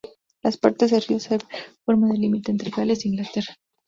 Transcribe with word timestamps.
Las 0.41 0.57
partes 0.57 0.89
del 0.89 1.03
río 1.03 1.19
Severn 1.19 1.45
forman 1.85 2.13
el 2.13 2.21
límite 2.21 2.49
entre 2.51 2.71
Gales 2.71 3.05
e 3.05 3.09
Inglaterra. 3.09 3.55